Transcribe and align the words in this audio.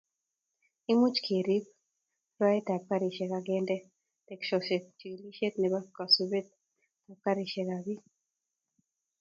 Imuch 0.93 1.19
kerib 1.25 1.65
rwaetab 2.37 2.81
garisiek 2.89 3.31
ak 3.37 3.43
kende 3.49 3.75
ketesyosiekab 4.27 4.93
chigilisiet 4.99 5.53
nebo 5.59 5.77
kosubetab 5.95 7.19
garisiekab 7.25 7.81
bik 7.87 8.01